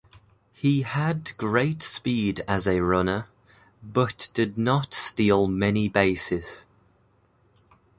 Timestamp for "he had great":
0.53-1.83